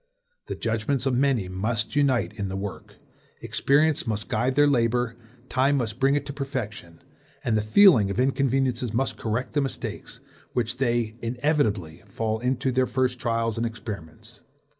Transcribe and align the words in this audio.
The 0.47 0.55
judgments 0.55 1.05
of 1.05 1.13
many 1.15 1.47
must 1.47 1.95
unite 1.95 2.33
in 2.33 2.49
the 2.49 2.55
work; 2.57 2.95
EXPERIENCE 3.43 4.07
must 4.07 4.29
guide 4.29 4.55
their 4.55 4.65
labor; 4.65 5.15
TIME 5.47 5.77
must 5.77 5.99
bring 5.99 6.15
it 6.15 6.25
to 6.25 6.33
perfection, 6.33 7.03
and 7.43 7.55
the 7.55 7.61
FEELING 7.61 8.09
of 8.09 8.19
inconveniences 8.19 8.93
must 8.93 9.15
correct 9.15 9.53
the 9.53 9.61
mistakes 9.61 10.19
which 10.53 10.77
they 10.77 11.17
inevitably 11.21 12.01
fall 12.09 12.39
into 12.39 12.69
in 12.69 12.73
their 12.73 12.87
first 12.87 13.19
trials 13.19 13.57
and 13.57 13.65
experiments." 13.67 14.41